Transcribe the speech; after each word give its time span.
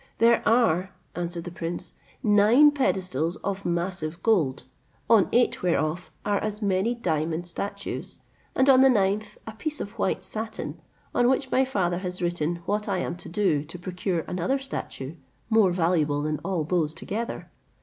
"There 0.17 0.41
are," 0.49 0.89
answered 1.13 1.43
the 1.43 1.51
prince, 1.51 1.91
"nine 2.23 2.71
pedestals 2.71 3.35
of 3.43 3.65
massive 3.67 4.23
gold: 4.23 4.63
on 5.07 5.29
eight 5.31 5.61
whereof 5.61 6.09
are 6.25 6.39
as 6.39 6.59
many 6.59 6.95
diamond 6.95 7.45
statues; 7.45 8.17
and 8.55 8.67
on 8.67 8.81
the 8.81 8.89
ninth 8.89 9.37
a 9.45 9.51
piece 9.51 9.79
of 9.79 9.91
white 9.99 10.23
satin, 10.23 10.81
on 11.13 11.29
which 11.29 11.51
my 11.51 11.63
father 11.63 11.99
has 11.99 12.19
written 12.19 12.63
what 12.65 12.89
I 12.89 12.97
am 12.97 13.15
to 13.17 13.29
do 13.29 13.63
to 13.65 13.77
procure 13.77 14.21
another 14.21 14.57
statue, 14.57 15.17
more 15.51 15.71
valuable 15.71 16.23
than 16.23 16.39
all 16.43 16.63
those 16.63 16.95
together. 16.95 17.51